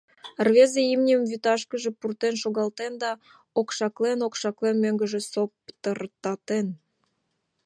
[0.45, 3.11] Рвезе имньым вӱташкыже пуртен шогалтен да,
[3.59, 6.67] окшаклен-окшаклен, мӧҥгыжӧ соптыртатен.